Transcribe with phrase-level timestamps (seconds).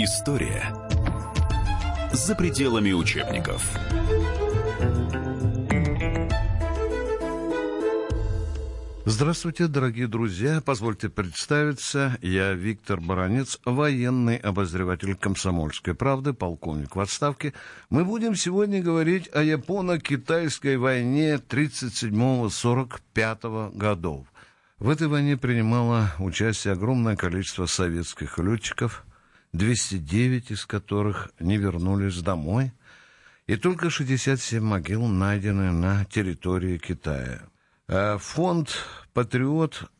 [0.00, 0.72] История
[2.12, 3.68] за пределами учебников.
[9.04, 10.62] Здравствуйте, дорогие друзья.
[10.64, 12.16] Позвольте представиться.
[12.22, 17.52] Я Виктор Баранец, военный обозреватель комсомольской правды, полковник в отставке.
[17.90, 24.28] Мы будем сегодня говорить о японо-китайской войне 37-45 годов.
[24.78, 29.04] В этой войне принимало участие огромное количество советских летчиков,
[29.52, 32.72] 209 из которых не вернулись домой,
[33.46, 37.48] и только 67 могил найдены на территории Китая.
[37.88, 38.76] Э, фонд
[39.14, 39.90] «Патриот»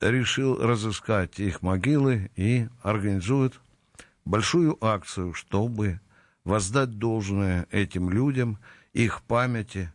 [0.00, 3.54] решил разыскать их могилы и организует
[4.24, 6.00] большую акцию, чтобы
[6.44, 8.58] воздать должное этим людям,
[8.92, 9.92] их памяти.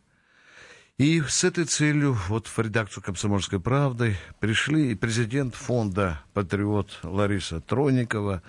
[0.98, 7.60] И с этой целью вот в редакцию «Комсомольской правды» пришли и президент фонда «Патриот» Лариса
[7.60, 8.42] Троникова,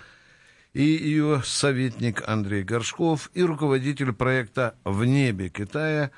[0.77, 6.11] и ее советник Андрей Горшков, и руководитель проекта «В небе Китая»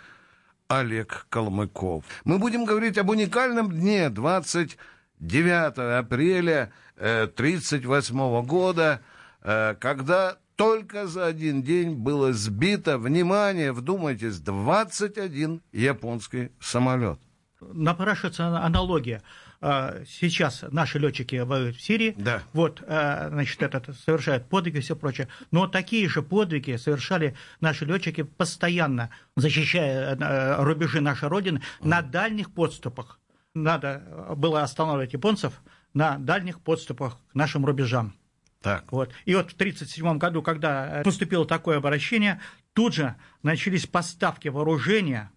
[0.67, 2.05] Олег Калмыков.
[2.25, 9.01] Мы будем говорить об уникальном дне 29 апреля 1938 э, года,
[9.43, 17.21] э, когда только за один день было сбито, внимание, вдумайтесь, 21 японский самолет.
[17.61, 19.23] Напрашивается аналогия.
[19.61, 22.43] А, сейчас наши летчики воюют в Сирии, да.
[22.53, 25.29] вот, а, значит, этот, совершают подвиги и все прочее.
[25.51, 32.53] Но такие же подвиги совершали наши летчики постоянно, защищая э, рубежи нашей Родины на дальних
[32.53, 33.19] подступах.
[33.55, 35.61] Надо было останавливать японцев
[35.93, 38.15] на дальних подступах к нашим рубежам.
[38.63, 38.93] Так.
[38.93, 39.11] Вот.
[39.25, 42.41] И вот в 1937 году, когда поступило такое обращение,
[42.75, 45.33] тут же начались поставки вооружения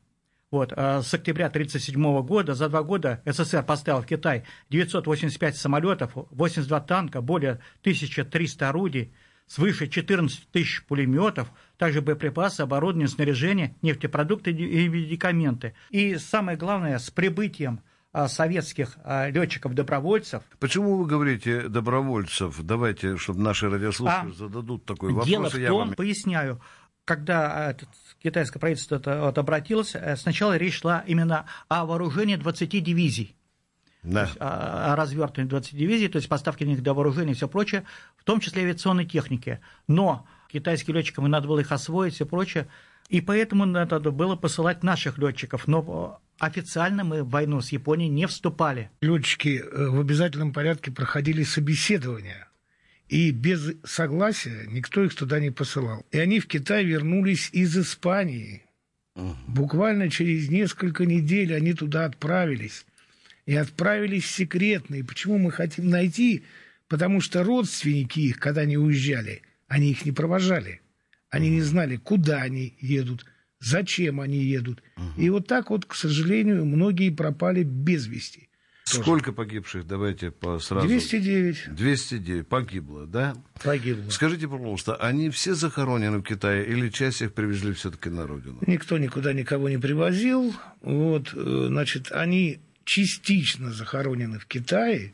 [0.51, 6.11] вот, а с октября 1937 года за два года СССР поставил в Китай 985 самолетов,
[6.13, 9.13] 82 танка, более 1300 орудий,
[9.47, 15.73] свыше 14 тысяч пулеметов, также боеприпасы, оборудование, снаряжение, нефтепродукты и медикаменты.
[15.89, 17.81] И самое главное, с прибытием
[18.13, 20.43] а, советских а, летчиков-добровольцев.
[20.59, 22.61] Почему вы говорите добровольцев?
[22.61, 25.29] Давайте, чтобы наши радиослушатели а, зададут такой вопрос.
[25.29, 25.93] Дело в том, вам...
[25.93, 26.59] поясняю,
[27.05, 27.89] когда а, этот,
[28.21, 33.35] китайское правительство это, вот, обратилось, э, сначала речь шла именно о вооружении 20 дивизий.
[34.03, 34.21] Да.
[34.21, 37.47] То есть, о, о развертывании 20 дивизий, то есть поставки них для вооружения и все
[37.47, 37.85] прочее,
[38.17, 39.59] в том числе авиационной техники.
[39.87, 42.67] Но китайским летчикам надо было их освоить и все прочее.
[43.09, 45.67] И поэтому надо было посылать наших летчиков.
[45.67, 48.89] Но официально мы в войну с Японией не вступали.
[49.01, 52.47] Летчики э, в обязательном порядке проходили собеседование
[53.11, 56.05] и без согласия никто их туда не посылал.
[56.11, 58.63] И они в Китай вернулись из Испании.
[59.15, 59.35] Угу.
[59.47, 62.85] Буквально через несколько недель они туда отправились.
[63.45, 64.95] И отправились секретно.
[64.95, 66.45] И почему мы хотим найти?
[66.87, 70.79] Потому что родственники их, когда они уезжали, они их не провожали.
[71.29, 71.55] Они угу.
[71.55, 73.25] не знали, куда они едут,
[73.59, 74.81] зачем они едут.
[74.95, 75.21] Угу.
[75.21, 78.47] И вот так вот, к сожалению, многие пропали без вести.
[78.91, 79.87] Сколько погибших?
[79.87, 80.87] Давайте по сразу.
[80.87, 81.75] 209.
[81.75, 83.35] 209 погибло, да?
[83.63, 84.09] Погибло.
[84.09, 88.59] Скажите, пожалуйста, они все захоронены в Китае или часть их привезли все-таки на родину?
[88.67, 90.53] Никто никуда никого не привозил.
[90.81, 95.13] Вот, э, значит, они частично захоронены в Китае.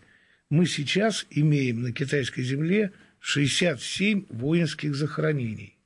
[0.50, 5.78] Мы сейчас имеем на китайской земле 67 воинских захоронений.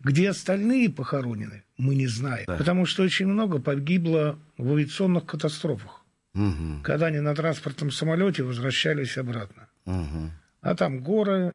[0.00, 2.44] Где остальные похоронены, мы не знаем.
[2.46, 2.56] Да.
[2.56, 5.97] Потому что очень много погибло в авиационных катастрофах
[6.38, 6.82] угу.
[6.82, 9.68] когда они на транспортном самолете возвращались обратно.
[9.86, 10.30] Угу.
[10.60, 11.52] А там горы.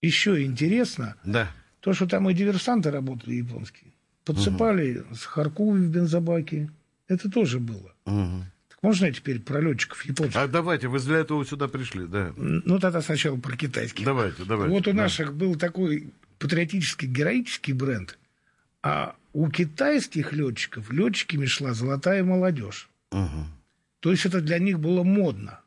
[0.00, 1.50] Еще интересно, да.
[1.80, 3.92] то, что там и диверсанты работали японские.
[4.24, 5.14] Подсыпали угу.
[5.14, 6.70] сахарку в бензобаке.
[7.08, 7.94] Это тоже было.
[8.04, 8.44] Угу.
[8.68, 10.36] Так можно теперь про летчиков японцев?
[10.36, 12.32] А давайте, вы для этого сюда пришли, да.
[12.36, 14.04] Ну, тогда сначала про китайских.
[14.04, 14.72] Давайте, давайте.
[14.72, 15.02] Вот у да.
[15.02, 18.18] наших был такой патриотический, героический бренд,
[18.82, 22.88] а у китайских летчиков летчиками шла золотая молодежь.
[23.10, 23.46] Угу.
[24.00, 25.60] То есть это для них было модно.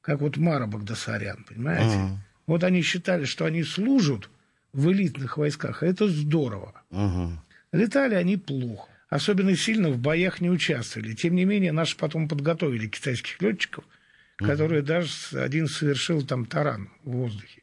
[0.00, 1.96] Как вот Мара Багдасарян, понимаете?
[1.96, 2.16] Uh-huh.
[2.46, 4.28] Вот они считали, что они служат
[4.72, 6.82] в элитных войсках, а это здорово.
[6.90, 7.32] Uh-huh.
[7.72, 8.88] Летали они плохо.
[9.08, 11.14] Особенно сильно в боях не участвовали.
[11.14, 14.46] Тем не менее, наши потом подготовили китайских летчиков, uh-huh.
[14.46, 17.62] которые даже один совершил там таран в воздухе.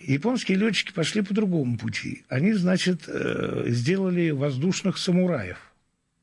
[0.00, 2.24] Японские летчики пошли по другому пути.
[2.28, 5.58] Они, значит, э, сделали воздушных самураев.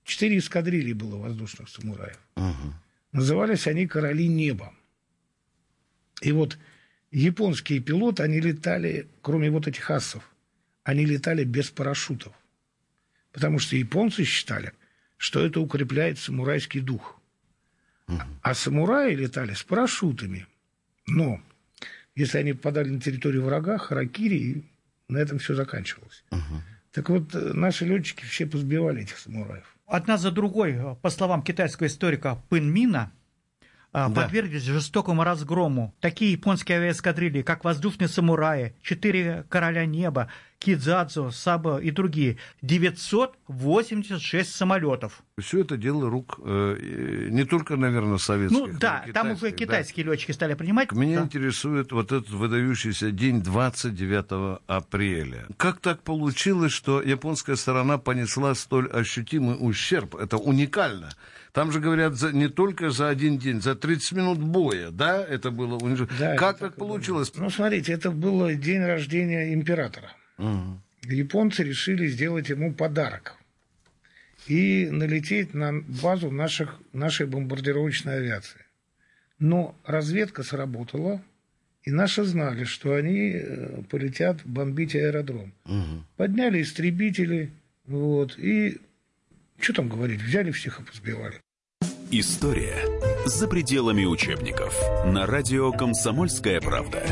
[0.05, 2.19] Четыре эскадрильи было воздушных самураев.
[2.35, 2.73] Uh-huh.
[3.11, 4.73] Назывались они «Короли неба».
[6.21, 6.57] И вот
[7.11, 10.29] японские пилоты, они летали, кроме вот этих асов,
[10.83, 12.33] они летали без парашютов.
[13.31, 14.73] Потому что японцы считали,
[15.17, 17.19] что это укрепляет самурайский дух.
[18.41, 20.47] А самураи летали с парашютами.
[21.05, 21.41] Но
[22.15, 24.63] Если они попадали на территорию врага, харакири, и
[25.07, 26.23] на этом все заканчивалось.
[26.31, 26.63] Угу.
[26.91, 29.75] Так вот, э, наши летчики все позбивали этих самураев.
[29.85, 33.11] Одна за другой, по словам китайского историка Пын Мина,
[33.91, 34.21] а, да.
[34.21, 35.95] подверглись жестокому разгрому.
[35.99, 42.37] Такие японские авиаэскадрильи, как воздушные самураи, четыре короля неба, Кидзадзу, Саба и другие.
[42.61, 45.23] 986 самолетов.
[45.39, 48.59] Все это дело рук э, не только, наверное, советских.
[48.59, 50.11] Ну да, там уже китайские да.
[50.11, 50.91] летчики стали принимать.
[50.91, 51.25] Меня да.
[51.25, 55.47] интересует вот этот выдающийся день 29 апреля.
[55.55, 60.15] Как так получилось, что японская сторона понесла столь ощутимый ущерб?
[60.15, 61.09] Это уникально.
[61.53, 65.51] Там же говорят за, не только за один день, за 30 минут боя, да, это
[65.51, 66.17] было уничтожено.
[66.19, 67.31] Да, как так получилось?
[67.31, 67.43] Было.
[67.43, 70.11] Ну, смотрите, это был день рождения императора.
[70.39, 70.81] Угу.
[71.11, 73.35] Японцы решили сделать ему подарок
[74.47, 78.61] и налететь на базу наших, нашей бомбардировочной авиации.
[79.37, 81.21] Но разведка сработала,
[81.83, 85.53] и наши знали, что они э, полетят бомбить аэродром.
[85.65, 86.03] Угу.
[86.17, 87.51] Подняли истребители,
[87.85, 88.79] вот, и
[89.59, 91.35] что там говорить, взяли всех и позбивали.
[92.11, 92.75] История
[93.25, 94.75] за пределами учебников.
[95.05, 97.03] На радио «Комсомольская правда».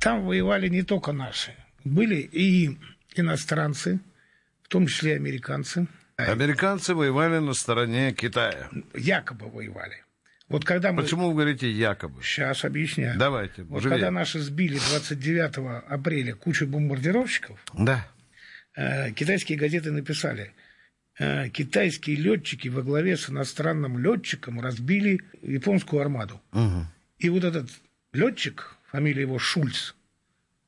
[0.00, 1.52] Там воевали не только наши.
[1.84, 2.78] Были и
[3.14, 4.00] иностранцы,
[4.62, 5.86] в том числе американцы.
[6.16, 8.68] Американцы воевали на стороне Китая.
[8.94, 10.04] Якобы воевали.
[10.48, 11.02] Вот когда мы...
[11.02, 12.22] Почему вы говорите якобы?
[12.22, 13.18] Сейчас объясняю.
[13.18, 13.62] Давайте.
[13.62, 13.98] Вот живее.
[13.98, 18.06] когда наши сбили 29 апреля кучу бомбардировщиков, да.
[18.76, 20.52] э, китайские газеты написали,
[21.18, 26.40] э, китайские летчики во главе с иностранным летчиком разбили японскую армаду.
[26.52, 26.86] Угу.
[27.20, 27.70] И вот этот
[28.12, 29.94] летчик, фамилия его Шульц,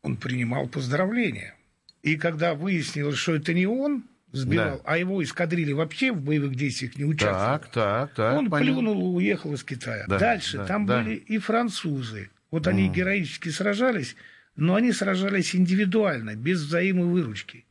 [0.04, 1.54] он принимал поздравления.
[2.02, 4.82] И когда выяснилось, что это не он сбивал, да.
[4.84, 8.74] а его эскадрильи вообще в боевых действиях не участвовали, так, так, так, он понятно.
[8.74, 10.04] плюнул и уехал из Китая.
[10.06, 11.02] Да, Дальше да, там да.
[11.02, 12.30] были и французы.
[12.50, 14.14] Вот они героически сражались,
[14.54, 17.64] но они сражались индивидуально, без взаимовыручки.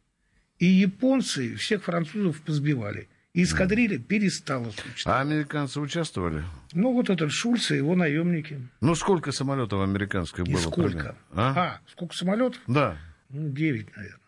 [0.57, 3.07] И японцы всех французов позбивали.
[3.33, 5.05] И эскадрилья перестала существовать.
[5.05, 6.43] А американцы участвовали?
[6.73, 8.61] Ну, вот этот Шульц и его наемники.
[8.79, 10.53] Ну, сколько самолетов американских было?
[10.53, 11.15] И сколько?
[11.31, 11.53] А?
[11.55, 12.61] а, сколько самолетов?
[12.67, 12.95] Да.
[13.29, 14.19] Ну, девять, наверное.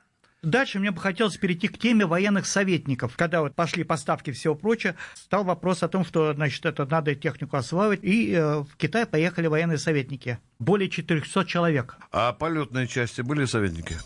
[0.42, 3.16] Дальше мне бы хотелось перейти к теме военных советников.
[3.16, 7.13] Когда вот пошли поставки и всего прочего, стал вопрос о том, что значит, это надо
[7.16, 8.04] технику осваивать.
[8.04, 10.40] И э, в Китай поехали военные советники.
[10.58, 11.98] Более 400 человек.
[12.12, 13.98] А полетные части были советники?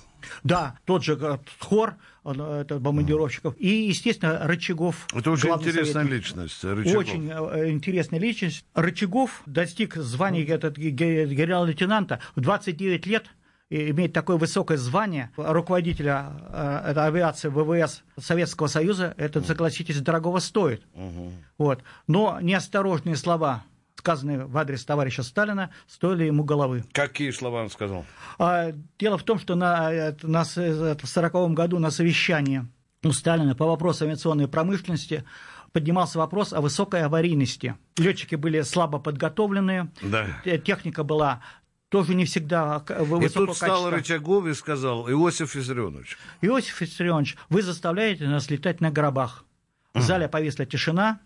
[0.44, 3.56] Да, тот же э, хор это бомбардировщиков.
[3.58, 5.08] И, естественно, Рычагов.
[5.14, 6.18] Это очень интересная советник.
[6.18, 6.64] личность.
[6.64, 6.98] Рычагов.
[6.98, 8.66] Очень э, интересная личность.
[8.74, 13.26] Рычагов достиг звания этот, генерал-лейтенанта в 29 лет
[13.70, 20.82] имеет такое высокое звание руководителя э, авиации ВВС Советского Союза, это, согласитесь, дорогого стоит.
[20.96, 21.32] Угу.
[21.60, 21.84] Вот.
[22.08, 23.64] Но неосторожные слова
[24.00, 26.84] сказанные в адрес товарища Сталина, стоили ему головы.
[26.94, 28.06] Какие слова он сказал?
[28.40, 32.66] А, дело в том, что на, на, в 1940 году на совещании
[33.04, 35.26] у Сталина по вопросу авиационной промышленности
[35.72, 37.76] поднимался вопрос о высокой аварийности.
[37.98, 40.28] Летчики были слабо подготовленные, да.
[40.66, 41.42] техника была
[41.90, 43.92] тоже не всегда высокого И тут качества.
[43.92, 46.18] Рычагов и сказал, Иосиф Виссарионович.
[46.42, 49.46] Иосиф Виссарионович, вы заставляете нас летать на гробах.
[49.94, 51.20] В зале повисла тишина,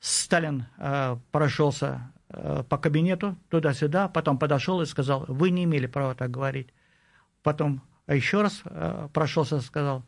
[0.00, 6.14] Сталин э, прошелся э, по кабинету туда-сюда, потом подошел и сказал, вы не имели права
[6.14, 6.68] так говорить.
[7.42, 10.04] Потом еще раз э, прошелся и сказал,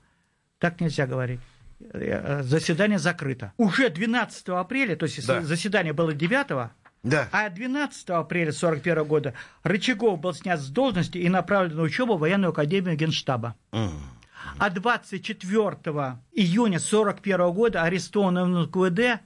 [0.59, 1.41] так нельзя говорить.
[1.81, 3.53] Э, заседание закрыто.
[3.57, 5.43] Уже 12 апреля, то есть да.
[5.43, 6.71] заседание было 9
[7.05, 7.29] да.
[7.31, 12.21] А 12 апреля 1941 года Рычагов был снят с должности и направлен на учебу в
[12.21, 13.55] военную академию Генштаба.
[13.73, 13.91] Mm.
[14.59, 15.55] А 24
[16.33, 19.23] июня 1941 года арестованный в НКВД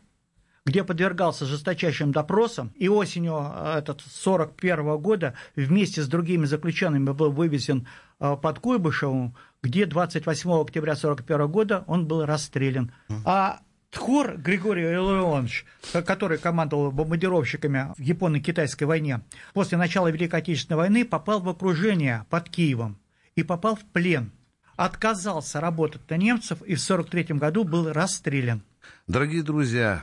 [0.65, 7.33] где подвергался жесточайшим допросам, и осенью э, этот 41 года вместе с другими заключенными был
[7.33, 7.89] вывезен
[8.21, 12.93] э, под Куйбышевым, где 28 октября 41 года он был расстрелян.
[13.25, 15.67] А Тхор Григорий Илларионович,
[16.07, 19.21] который командовал бомбардировщиками в Японо-Китайской войне,
[19.53, 22.99] после начала Великой Отечественной войны попал в окружение под Киевом
[23.35, 24.33] и попал в плен.
[24.77, 28.63] Отказался работать на немцев и в 1943 году был расстрелян.
[29.07, 30.03] Дорогие друзья,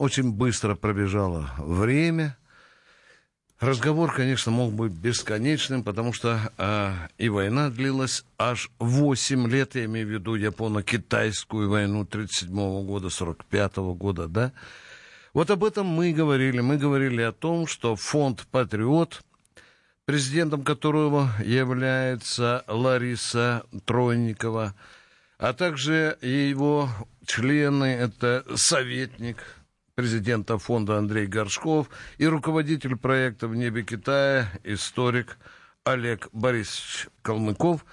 [0.00, 2.38] очень быстро пробежало время.
[3.58, 9.84] Разговор, конечно, мог быть бесконечным, потому что э, и война длилась аж 8 лет, я
[9.84, 12.50] имею в виду Японо-Китайскую войну 37
[12.86, 14.52] года, 45 года, да.
[15.34, 16.60] Вот об этом мы говорили.
[16.60, 19.20] Мы говорили о том, что фонд «Патриот»,
[20.06, 24.74] президентом которого является Лариса Тройникова,
[25.36, 26.88] а также его
[27.26, 29.59] члены, это советник
[30.00, 35.36] президента фонда Андрей Горшков и руководитель проекта «В небе Китая» историк
[35.84, 37.84] Олег Борисович Калмыков.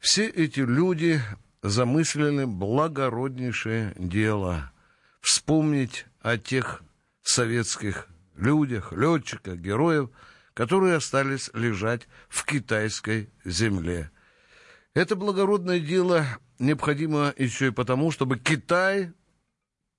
[0.00, 1.20] Все эти люди
[1.62, 4.72] замыслили благороднейшее дело–
[5.20, 6.82] вспомнить о тех
[7.22, 10.10] советских людях, летчиках, героев,
[10.54, 14.10] которые остались лежать в китайской земле.
[14.94, 16.26] Это благородное дело
[16.58, 19.12] необходимо еще и потому, чтобы Китай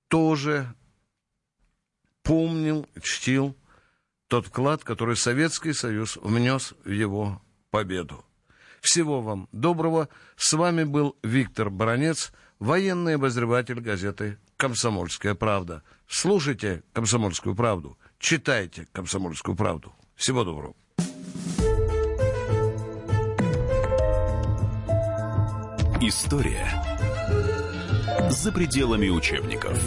[0.08, 0.74] тоже
[2.24, 3.56] помнил, чтил
[4.26, 7.40] тот вклад, который Советский Союз внес в его
[7.70, 8.24] победу.
[8.80, 10.08] Всего вам доброго.
[10.36, 15.82] С вами был Виктор Баранец, военный обозреватель газеты «Комсомольская правда».
[16.08, 19.94] Слушайте «Комсомольскую правду», читайте «Комсомольскую правду».
[20.16, 20.74] Всего доброго.
[26.00, 26.68] История
[28.30, 29.78] за пределами учебников.